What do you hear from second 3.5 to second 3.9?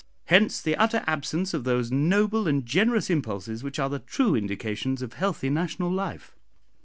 which are